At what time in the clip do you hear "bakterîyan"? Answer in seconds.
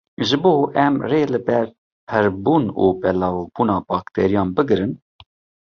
3.89-4.49